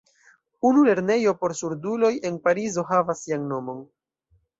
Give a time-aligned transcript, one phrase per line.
[0.69, 3.85] Unu lernejo por surduloj en Parizo havas sian nomon.